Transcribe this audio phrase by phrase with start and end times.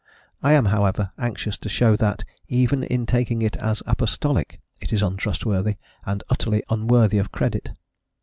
[0.41, 5.75] I am, however, anxious to show that, even taking it as apostolic, it is untrustworthy
[6.07, 7.69] and utterly unworthy of credit.